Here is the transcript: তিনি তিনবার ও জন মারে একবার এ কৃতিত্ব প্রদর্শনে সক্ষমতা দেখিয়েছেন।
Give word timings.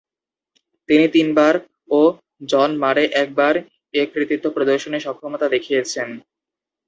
তিনি 0.89 1.05
তিনবার 1.15 1.53
ও 1.91 2.01
জন 2.49 2.69
মারে 2.83 3.03
একবার 3.23 3.53
এ 3.93 4.03
কৃতিত্ব 4.13 4.45
প্রদর্শনে 4.55 4.99
সক্ষমতা 5.05 5.47
দেখিয়েছেন। 5.49 6.09